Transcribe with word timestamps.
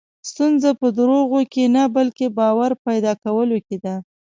ستونزه 0.29 0.69
په 0.79 0.87
دروغو 0.97 1.41
کې 1.53 1.63
نه، 1.75 1.83
بلکې 1.95 2.27
باور 2.39 2.71
پیدا 2.85 3.13
کولو 3.23 3.57
کې 3.67 3.77
ده. 3.83 3.95